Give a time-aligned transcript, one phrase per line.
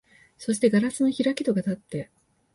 [0.39, 2.09] そして硝子の開き戸がたって、